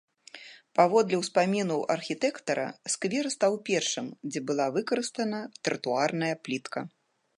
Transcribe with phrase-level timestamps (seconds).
[0.77, 5.39] Паводле ўспамінаў архітэктара, сквер стаў першым, дзе была выкарыстана
[5.71, 6.79] тратуарная плітка.